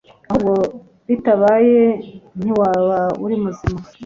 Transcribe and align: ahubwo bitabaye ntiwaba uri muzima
ahubwo 0.29 0.53
bitabaye 1.07 1.81
ntiwaba 2.39 2.99
uri 3.23 3.35
muzima 3.43 3.79